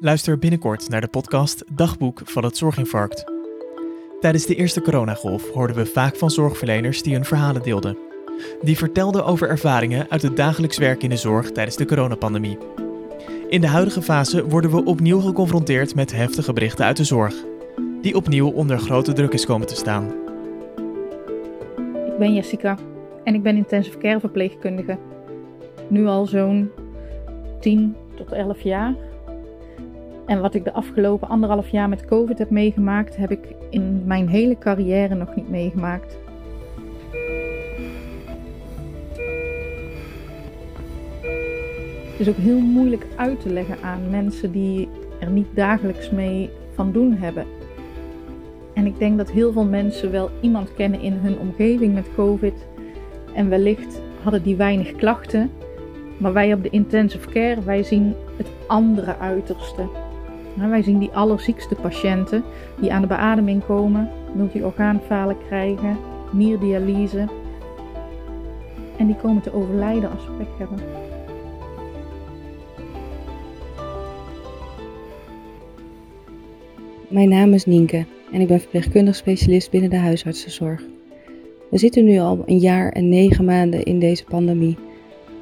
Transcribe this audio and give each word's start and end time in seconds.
Luister 0.00 0.38
binnenkort 0.38 0.88
naar 0.88 1.00
de 1.00 1.08
podcast 1.08 1.64
Dagboek 1.72 2.20
van 2.24 2.44
het 2.44 2.56
Zorginfarct. 2.56 3.24
Tijdens 4.20 4.46
de 4.46 4.54
eerste 4.54 4.80
coronagolf 4.80 5.50
hoorden 5.50 5.76
we 5.76 5.86
vaak 5.86 6.16
van 6.16 6.30
zorgverleners 6.30 7.02
die 7.02 7.14
hun 7.14 7.24
verhalen 7.24 7.62
deelden. 7.62 7.98
Die 8.62 8.76
vertelden 8.76 9.24
over 9.24 9.48
ervaringen 9.48 10.06
uit 10.10 10.22
het 10.22 10.36
dagelijks 10.36 10.78
werk 10.78 11.02
in 11.02 11.10
de 11.10 11.16
zorg 11.16 11.52
tijdens 11.52 11.76
de 11.76 11.84
coronapandemie. 11.84 12.58
In 13.48 13.60
de 13.60 13.66
huidige 13.66 14.02
fase 14.02 14.48
worden 14.48 14.70
we 14.70 14.84
opnieuw 14.84 15.20
geconfronteerd 15.20 15.94
met 15.94 16.12
heftige 16.12 16.52
berichten 16.52 16.84
uit 16.84 16.96
de 16.96 17.04
zorg, 17.04 17.34
die 18.00 18.16
opnieuw 18.16 18.50
onder 18.50 18.78
grote 18.78 19.12
druk 19.12 19.32
is 19.32 19.46
komen 19.46 19.66
te 19.66 19.76
staan. 19.76 20.12
Ik 22.06 22.18
ben 22.18 22.34
Jessica 22.34 22.78
en 23.24 23.34
ik 23.34 23.42
ben 23.42 23.56
intensive 23.56 23.98
care 23.98 24.20
verpleegkundige. 24.20 24.98
Nu 25.88 26.06
al 26.06 26.26
zo'n 26.26 26.70
10 27.60 27.96
tot 28.16 28.32
11 28.32 28.60
jaar. 28.60 28.94
En 30.26 30.40
wat 30.40 30.54
ik 30.54 30.64
de 30.64 30.72
afgelopen 30.72 31.28
anderhalf 31.28 31.68
jaar 31.68 31.88
met 31.88 32.04
COVID 32.04 32.38
heb 32.38 32.50
meegemaakt, 32.50 33.16
heb 33.16 33.30
ik 33.30 33.54
in 33.70 34.02
mijn 34.04 34.28
hele 34.28 34.58
carrière 34.58 35.14
nog 35.14 35.34
niet 35.34 35.50
meegemaakt. 35.50 36.18
Het 42.10 42.26
is 42.26 42.28
ook 42.28 42.36
heel 42.36 42.60
moeilijk 42.60 43.06
uit 43.16 43.40
te 43.40 43.52
leggen 43.52 43.76
aan 43.82 44.10
mensen 44.10 44.52
die 44.52 44.88
er 45.20 45.30
niet 45.30 45.48
dagelijks 45.54 46.10
mee 46.10 46.50
van 46.74 46.92
doen 46.92 47.12
hebben. 47.12 47.46
En 48.74 48.86
ik 48.86 48.98
denk 48.98 49.16
dat 49.16 49.30
heel 49.30 49.52
veel 49.52 49.64
mensen 49.64 50.10
wel 50.10 50.30
iemand 50.40 50.74
kennen 50.74 51.00
in 51.00 51.12
hun 51.12 51.38
omgeving 51.38 51.94
met 51.94 52.08
COVID. 52.14 52.66
En 53.34 53.48
wellicht 53.48 54.00
hadden 54.22 54.42
die 54.42 54.56
weinig 54.56 54.92
klachten. 54.92 55.50
Maar 56.18 56.32
wij 56.32 56.52
op 56.52 56.62
de 56.62 56.70
intensive 56.70 57.28
care, 57.28 57.62
wij 57.62 57.82
zien 57.82 58.14
het 58.36 58.48
andere 58.66 59.18
uiterste. 59.18 59.88
Wij 60.56 60.82
zien 60.82 60.98
die 60.98 61.10
allerziekste 61.10 61.74
patiënten 61.74 62.44
die 62.80 62.92
aan 62.92 63.00
de 63.00 63.06
beademing 63.06 63.64
komen, 63.64 64.10
multi-orgaanfalen 64.34 65.36
krijgen, 65.46 65.96
nierdialyse. 66.32 67.28
En 68.96 69.06
die 69.06 69.16
komen 69.16 69.42
te 69.42 69.52
overlijden 69.52 70.10
als 70.10 70.24
ze 70.24 70.30
hebben. 70.58 70.78
Mijn 77.08 77.28
naam 77.28 77.52
is 77.52 77.64
Nienke 77.64 78.04
en 78.32 78.40
ik 78.40 78.48
ben 78.48 78.60
verpleegkundig 78.60 79.16
specialist 79.16 79.70
binnen 79.70 79.90
de 79.90 79.96
huisartsenzorg. 79.96 80.82
We 81.70 81.78
zitten 81.78 82.04
nu 82.04 82.18
al 82.18 82.42
een 82.46 82.58
jaar 82.58 82.92
en 82.92 83.08
negen 83.08 83.44
maanden 83.44 83.82
in 83.82 83.98
deze 83.98 84.24
pandemie. 84.24 84.76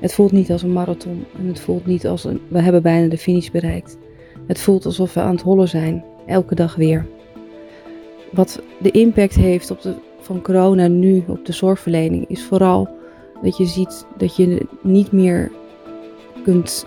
Het 0.01 0.15
voelt 0.15 0.33
niet 0.33 0.51
als 0.51 0.63
een 0.63 0.73
marathon 0.73 1.25
en 1.39 1.47
het 1.47 1.61
voelt 1.61 1.87
niet 1.87 2.07
als 2.07 2.25
een 2.25 2.41
we 2.49 2.61
hebben 2.61 2.83
bijna 2.83 3.09
de 3.09 3.19
finish 3.19 3.51
bereikt. 3.51 3.99
Het 4.47 4.61
voelt 4.61 4.87
alsof 4.87 5.15
we 5.15 5.21
aan 5.21 5.35
het 5.35 5.43
hollen 5.43 5.69
zijn, 5.69 6.05
elke 6.27 6.55
dag 6.55 6.75
weer. 6.75 7.07
Wat 8.33 8.63
de 8.81 8.91
impact 8.91 9.35
heeft 9.35 9.71
op 9.71 9.83
de, 9.83 9.95
van 10.21 10.43
corona 10.43 10.87
nu 10.87 11.25
op 11.29 11.47
de 11.47 11.53
zorgverlening 11.53 12.29
is 12.29 12.43
vooral 12.43 12.89
dat 13.43 13.57
je 13.57 13.67
ziet 13.67 14.07
dat 14.17 14.37
je 14.37 14.67
niet 14.83 15.13
meer 15.13 15.53
kunt 16.45 16.87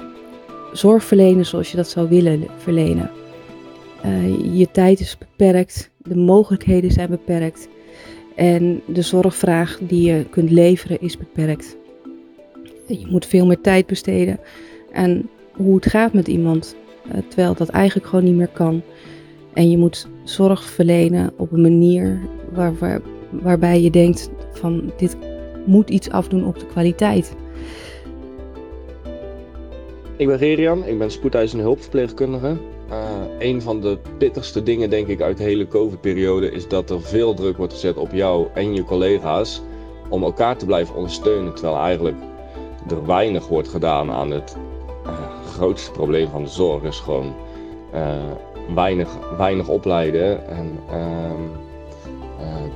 zorg 0.74 1.04
verlenen 1.04 1.46
zoals 1.46 1.72
je 1.72 1.78
dat 1.78 1.90
zou 1.90 2.10
willen 2.10 2.48
verlenen. 2.58 3.12
Uh, 4.06 4.58
je 4.58 4.72
tijd 4.72 5.00
is 5.00 5.18
beperkt, 5.18 5.92
de 5.98 6.16
mogelijkheden 6.16 6.92
zijn 6.92 7.10
beperkt 7.10 7.68
en 8.36 8.82
de 8.86 9.02
zorgvraag 9.02 9.80
die 9.82 10.02
je 10.02 10.26
kunt 10.30 10.52
leveren 10.52 11.02
is 11.02 11.18
beperkt. 11.18 11.78
Je 12.88 13.06
moet 13.10 13.26
veel 13.26 13.46
meer 13.46 13.62
tijd 13.62 13.86
besteden 13.86 14.40
aan 14.94 15.30
hoe 15.52 15.76
het 15.76 15.86
gaat 15.86 16.14
met 16.14 16.28
iemand, 16.28 16.76
terwijl 17.28 17.54
dat 17.54 17.70
eigenlijk 17.70 18.08
gewoon 18.08 18.26
niet 18.26 18.36
meer 18.36 18.50
kan. 18.54 18.82
En 19.54 19.70
je 19.70 19.78
moet 19.78 20.08
zorg 20.24 20.64
verlenen 20.64 21.34
op 21.38 21.52
een 21.52 21.62
manier 21.62 22.20
waar, 22.54 22.78
waar, 22.78 23.02
waarbij 23.30 23.82
je 23.82 23.90
denkt 23.90 24.30
van 24.52 24.92
dit 24.98 25.18
moet 25.66 25.90
iets 25.90 26.10
afdoen 26.10 26.46
op 26.46 26.60
de 26.60 26.66
kwaliteit. 26.66 27.36
Ik 30.18 30.28
ben 30.28 30.38
Gerian, 30.38 30.86
ik 30.86 30.98
ben 30.98 31.12
spoedeisende 31.12 31.64
hulpverpleegkundige. 31.64 32.58
Uh, 32.90 33.10
een 33.40 33.62
van 33.62 33.82
de 33.82 33.98
pittigste 34.18 34.64
dingen, 34.64 34.90
denk 34.90 35.08
ik, 35.08 35.22
uit 35.22 35.38
de 35.38 35.44
hele 35.44 35.68
COVID-periode 35.68 36.52
is 36.52 36.68
dat 36.68 36.90
er 36.90 37.02
veel 37.02 37.34
druk 37.34 37.58
wordt 37.58 37.74
gezet 37.74 37.98
op 37.98 38.12
jou 38.12 38.48
en 38.54 38.74
je 38.74 38.84
collega's 38.84 39.62
om 40.10 40.24
elkaar 40.24 40.58
te 40.58 40.66
blijven 40.66 40.96
ondersteunen. 40.96 41.54
Terwijl 41.54 41.78
eigenlijk 41.78 42.18
er 42.90 43.06
weinig 43.06 43.48
wordt 43.48 43.68
gedaan 43.68 44.12
aan 44.12 44.32
het 44.32 44.58
uh, 45.08 45.52
grootste 45.54 45.92
probleem 45.92 46.30
van 46.30 46.44
de 46.44 46.50
zorg. 46.50 46.84
Is 46.84 47.00
gewoon 47.00 47.36
uh, 47.94 48.16
weinig, 48.76 49.10
weinig 49.38 49.68
opleiden 49.68 50.48
en 50.48 50.80
ehm, 50.92 51.42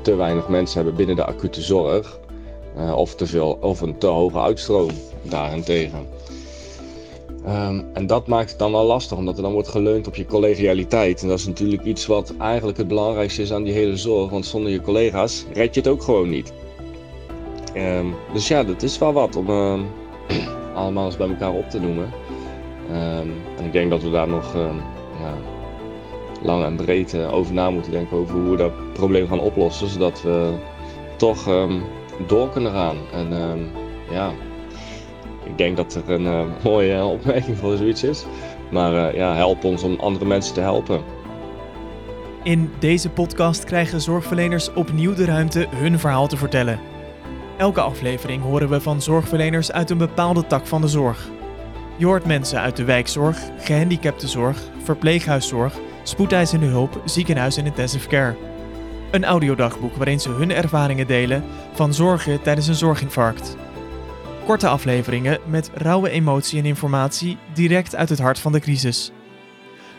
te 0.01 0.15
weinig 0.15 0.47
mensen 0.47 0.75
hebben 0.75 0.95
binnen 0.95 1.15
de 1.15 1.25
acute 1.25 1.61
zorg. 1.61 2.19
of, 2.95 3.15
te 3.15 3.25
veel, 3.25 3.57
of 3.61 3.81
een 3.81 3.97
te 3.97 4.07
hoge 4.07 4.39
uitstroom 4.39 4.91
daarentegen. 5.21 6.07
Um, 7.47 7.85
en 7.93 8.07
dat 8.07 8.27
maakt 8.27 8.49
het 8.49 8.59
dan 8.59 8.71
wel 8.71 8.85
lastig, 8.85 9.17
omdat 9.17 9.37
er 9.37 9.43
dan 9.43 9.51
wordt 9.51 9.67
geleund 9.67 10.07
op 10.07 10.15
je 10.15 10.25
collegialiteit. 10.25 11.21
En 11.21 11.27
dat 11.27 11.39
is 11.39 11.47
natuurlijk 11.47 11.83
iets 11.83 12.05
wat 12.05 12.33
eigenlijk 12.39 12.77
het 12.77 12.87
belangrijkste 12.87 13.41
is 13.41 13.53
aan 13.53 13.63
die 13.63 13.73
hele 13.73 13.97
zorg. 13.97 14.29
Want 14.29 14.45
zonder 14.45 14.71
je 14.71 14.81
collega's 14.81 15.45
red 15.53 15.73
je 15.73 15.79
het 15.79 15.89
ook 15.89 16.03
gewoon 16.03 16.29
niet. 16.29 16.53
Um, 17.75 18.15
dus 18.33 18.47
ja, 18.47 18.63
dat 18.63 18.83
is 18.83 18.97
wel 18.97 19.13
wat 19.13 19.35
om 19.35 19.49
allemaal 20.73 21.05
eens 21.05 21.17
bij 21.17 21.27
elkaar 21.27 21.53
op 21.53 21.69
te 21.69 21.79
noemen. 21.79 22.09
Um, 22.91 23.33
en 23.57 23.65
ik 23.65 23.71
denk 23.71 23.89
dat 23.89 24.03
we 24.03 24.09
daar 24.09 24.27
nog 24.27 24.53
ja, 25.19 25.33
lang 26.41 26.63
en 26.63 26.75
breed 26.75 27.13
uh, 27.13 27.33
over 27.33 27.53
na 27.53 27.69
moeten 27.69 27.91
denken. 27.91 28.17
Over 28.17 28.35
hoe 28.35 28.49
we 28.49 28.57
dat 28.57 28.93
probleem 28.93 29.27
gaan 29.27 29.39
oplossen. 29.39 29.87
Zodat 29.87 30.21
we 30.21 30.53
toch 31.17 31.67
door 32.27 32.49
kunnen 32.49 32.71
gaan. 32.71 32.97
En 33.13 33.29
ja, 34.09 34.31
ik 35.43 35.57
denk 35.57 35.77
dat 35.77 35.95
er 35.95 36.09
een 36.09 36.25
uh, 36.25 36.43
mooie 36.63 37.03
opmerking 37.03 37.57
voor 37.57 37.77
zoiets 37.77 38.03
is. 38.03 38.25
Maar 38.71 38.93
uh, 38.93 39.13
ja, 39.13 39.35
help 39.35 39.63
ons 39.63 39.83
om 39.83 39.99
andere 39.99 40.25
mensen 40.25 40.53
te 40.53 40.61
helpen. 40.61 41.01
In 42.43 42.71
deze 42.79 43.09
podcast 43.09 43.63
krijgen 43.63 44.01
zorgverleners 44.01 44.73
opnieuw 44.73 45.13
de 45.13 45.25
ruimte 45.25 45.67
hun 45.75 45.99
verhaal 45.99 46.27
te 46.27 46.37
vertellen. 46.37 46.90
Elke 47.61 47.81
aflevering 47.81 48.43
horen 48.43 48.69
we 48.69 48.81
van 48.81 49.01
zorgverleners 49.01 49.71
uit 49.71 49.89
een 49.89 49.97
bepaalde 49.97 50.47
tak 50.47 50.67
van 50.67 50.81
de 50.81 50.87
zorg. 50.87 51.29
Je 51.97 52.05
hoort 52.05 52.25
mensen 52.25 52.59
uit 52.59 52.75
de 52.75 52.83
wijkzorg, 52.83 53.37
gehandicaptenzorg, 53.59 54.57
verpleeghuiszorg, 54.83 55.73
spoedeisende 56.03 56.65
hulp, 56.65 57.01
ziekenhuis 57.05 57.57
en 57.57 57.65
intensive 57.65 58.07
care. 58.07 58.35
Een 59.11 59.25
audiodagboek 59.25 59.95
waarin 59.95 60.19
ze 60.19 60.29
hun 60.29 60.51
ervaringen 60.51 61.07
delen 61.07 61.43
van 61.73 61.93
zorgen 61.93 62.41
tijdens 62.41 62.67
een 62.67 62.75
zorginfarct. 62.75 63.55
Korte 64.45 64.67
afleveringen 64.67 65.39
met 65.45 65.71
rauwe 65.73 66.09
emotie 66.09 66.59
en 66.59 66.65
informatie 66.65 67.37
direct 67.53 67.95
uit 67.95 68.09
het 68.09 68.19
hart 68.19 68.39
van 68.39 68.51
de 68.51 68.59
crisis. 68.59 69.11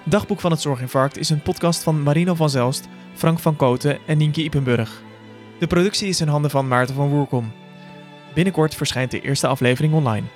Dagboek 0.04 0.40
van 0.40 0.50
het 0.50 0.60
Zorginfarct 0.60 1.18
is 1.18 1.30
een 1.30 1.42
podcast 1.42 1.82
van 1.82 2.02
Marino 2.02 2.34
van 2.34 2.50
Zelst, 2.50 2.88
Frank 3.14 3.38
van 3.38 3.56
Koten 3.56 3.98
en 4.06 4.18
Nienke 4.18 4.42
Ipenburg. 4.42 5.02
De 5.62 5.68
productie 5.68 6.08
is 6.08 6.20
in 6.20 6.28
handen 6.28 6.50
van 6.50 6.68
Maarten 6.68 6.94
van 6.94 7.08
Woerkom. 7.08 7.52
Binnenkort 8.34 8.74
verschijnt 8.74 9.10
de 9.10 9.20
eerste 9.20 9.46
aflevering 9.46 9.94
online. 9.94 10.26